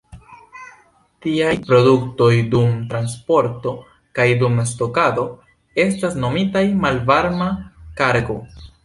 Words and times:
Tiaj 1.25 1.49
produktoj, 1.65 2.29
dum 2.53 2.71
transporto 2.93 3.73
kaj 4.21 4.27
dum 4.39 4.57
stokado, 4.71 5.27
estas 5.85 6.19
nomitaj 6.25 6.65
"malvarma 6.87 7.51
kargo". 8.03 8.41